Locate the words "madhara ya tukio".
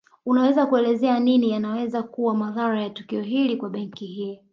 2.35-3.21